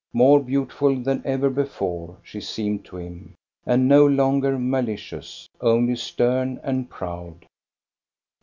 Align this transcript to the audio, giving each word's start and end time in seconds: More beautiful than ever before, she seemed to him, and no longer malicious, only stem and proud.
More 0.13 0.39
beautiful 0.39 0.95
than 0.95 1.21
ever 1.25 1.47
before, 1.51 2.17
she 2.23 2.41
seemed 2.41 2.85
to 2.85 2.97
him, 2.97 3.35
and 3.67 3.87
no 3.87 4.03
longer 4.03 4.57
malicious, 4.57 5.47
only 5.61 5.95
stem 5.95 6.59
and 6.63 6.89
proud. 6.89 7.45